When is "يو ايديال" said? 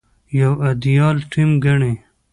0.39-1.17